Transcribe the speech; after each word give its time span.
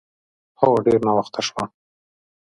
هو، 0.59 0.69
ډېر 0.85 0.99
ناوخته 1.07 1.39
شوه. 1.47 1.63